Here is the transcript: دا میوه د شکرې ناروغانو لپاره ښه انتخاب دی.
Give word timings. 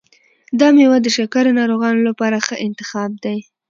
دا 0.59 0.67
میوه 0.77 0.97
د 1.01 1.07
شکرې 1.17 1.51
ناروغانو 1.59 2.01
لپاره 2.09 2.37
ښه 2.45 2.55
انتخاب 2.67 3.11
دی. 3.23 3.37